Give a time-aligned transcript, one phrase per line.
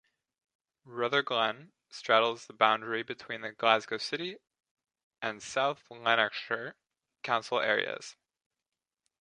[0.87, 4.37] Rutherglen straddles the boundary between the Glasgow City
[5.21, 6.75] and South Lanarkshire
[7.21, 8.15] council areas.